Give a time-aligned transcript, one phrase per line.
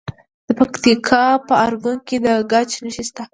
[0.47, 3.23] د پکتیکا په ارګون کې د ګچ نښې شته.